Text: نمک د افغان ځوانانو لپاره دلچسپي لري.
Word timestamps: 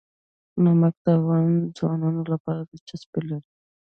نمک 0.63 0.93
د 1.03 1.07
افغان 1.17 1.49
ځوانانو 1.77 2.21
لپاره 2.33 2.61
دلچسپي 2.69 3.21
لري. 3.29 3.47